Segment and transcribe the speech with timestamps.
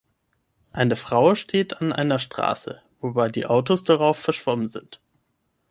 [0.71, 4.99] Eine Frau steht an einer Straße, wobei die Autos darauf verschwommen sind.